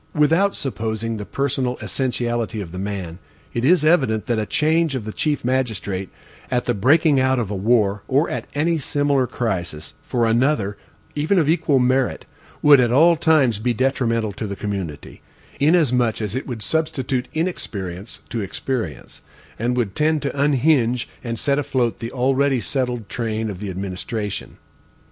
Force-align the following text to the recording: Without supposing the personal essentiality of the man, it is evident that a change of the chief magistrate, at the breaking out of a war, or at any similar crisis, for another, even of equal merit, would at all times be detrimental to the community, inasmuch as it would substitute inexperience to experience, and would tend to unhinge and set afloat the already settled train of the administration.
Without 0.15 0.55
supposing 0.55 1.17
the 1.17 1.27
personal 1.27 1.77
essentiality 1.79 2.59
of 2.59 2.71
the 2.71 2.79
man, 2.79 3.19
it 3.53 3.63
is 3.63 3.85
evident 3.85 4.25
that 4.25 4.39
a 4.39 4.47
change 4.47 4.95
of 4.95 5.05
the 5.05 5.13
chief 5.13 5.45
magistrate, 5.45 6.09
at 6.49 6.65
the 6.65 6.73
breaking 6.73 7.19
out 7.19 7.37
of 7.37 7.51
a 7.51 7.55
war, 7.55 8.01
or 8.07 8.27
at 8.27 8.47
any 8.55 8.79
similar 8.79 9.27
crisis, 9.27 9.93
for 10.01 10.25
another, 10.25 10.75
even 11.13 11.37
of 11.37 11.47
equal 11.47 11.77
merit, 11.77 12.25
would 12.63 12.79
at 12.79 12.91
all 12.91 13.15
times 13.15 13.59
be 13.59 13.75
detrimental 13.75 14.31
to 14.31 14.47
the 14.47 14.55
community, 14.55 15.21
inasmuch 15.59 16.19
as 16.19 16.33
it 16.33 16.47
would 16.47 16.63
substitute 16.63 17.27
inexperience 17.35 18.21
to 18.31 18.41
experience, 18.41 19.21
and 19.59 19.77
would 19.77 19.95
tend 19.95 20.23
to 20.23 20.35
unhinge 20.41 21.07
and 21.23 21.37
set 21.37 21.59
afloat 21.59 21.99
the 21.99 22.11
already 22.11 22.59
settled 22.59 23.07
train 23.07 23.51
of 23.51 23.59
the 23.59 23.69
administration. 23.69 24.57